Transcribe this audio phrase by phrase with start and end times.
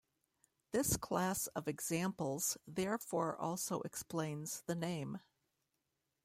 [0.71, 5.19] This class of examples therefore also explains the name.